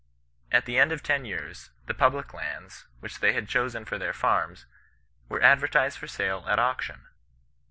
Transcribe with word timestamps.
^' 0.01 0.03
At 0.51 0.65
the 0.65 0.79
end 0.79 0.91
of 0.91 1.03
ten 1.03 1.25
years^ 1.25 1.69
the 1.85 1.93
public 1.93 2.29
lands^ 2.29 2.85
whidi 3.03 3.19
they 3.19 3.33
had 3.33 3.47
chosen 3.47 3.85
for 3.85 3.99
their 3.99 4.13
farms, 4.13 4.65
were 5.29 5.43
advertised 5.43 5.99
for 5.99 6.07
sale 6.07 6.43
at 6.47 6.57
auction. 6.57 7.05